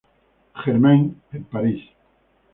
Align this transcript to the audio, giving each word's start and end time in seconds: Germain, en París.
Germain, 0.65 1.11
en 1.31 1.43
París. 1.43 1.79